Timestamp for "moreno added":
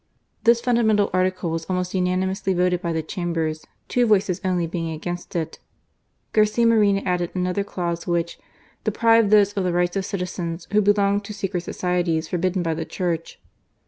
6.65-7.29